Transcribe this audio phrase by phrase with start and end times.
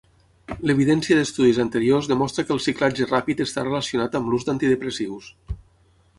[0.69, 5.31] L'evidència d'estudis anteriors demostra que el ciclatge ràpid està relacionat amb l'ús d'antidepressius.